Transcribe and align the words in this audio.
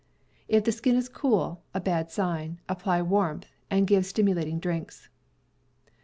If 0.47 0.63
the 0.63 0.71
skin 0.71 0.95
is 0.95 1.07
cool 1.07 1.61
(a 1.75 1.79
bad 1.79 2.09
sign) 2.09 2.59
apply 2.67 3.03
warmth, 3.03 3.51
and 3.69 3.85
give 3.85 4.03
stimulating 4.07 4.57
drinks. 4.57 5.09